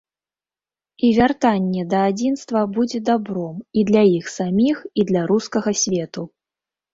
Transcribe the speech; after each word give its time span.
І 1.07 1.09
вяртанне 1.17 1.83
да 1.91 1.99
адзінства 2.13 2.63
будзе 2.77 2.99
дабром 3.09 3.55
і 3.81 3.85
для 3.91 4.03
іх 4.17 4.33
саміх, 4.37 4.77
і 5.03 5.07
для 5.13 5.21
рускага 5.35 5.71
свету. 5.85 6.27